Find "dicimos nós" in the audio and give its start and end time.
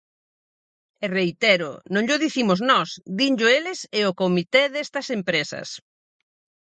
2.25-2.89